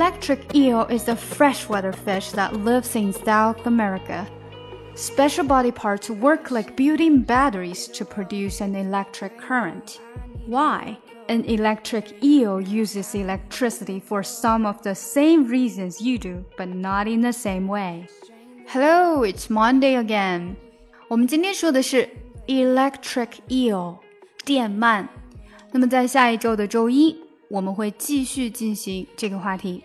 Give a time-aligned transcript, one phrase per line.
[0.00, 4.26] electric eel is a freshwater fish that lives in South America.
[4.94, 10.00] Special body parts work like built-in batteries to produce an electric current.
[10.46, 10.96] Why?
[11.28, 17.08] An electric eel uses electricity for some of the same reasons you do, but not
[17.08, 18.06] in the same way.
[18.68, 20.56] Hello, it's Monday again.
[21.08, 22.08] 我们今天说的是
[22.46, 23.98] electric eel
[24.44, 25.08] 电鳗。
[25.72, 27.16] 那么在下一周的周一，
[27.48, 29.84] 我们会继续进行这个话题。